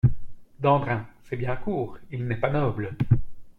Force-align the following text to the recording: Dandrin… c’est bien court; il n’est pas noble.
Dandrin… 0.61 1.05
c’est 1.21 1.37
bien 1.37 1.55
court; 1.55 1.99
il 2.09 2.25
n’est 2.27 2.33
pas 2.35 2.49
noble. 2.49 2.97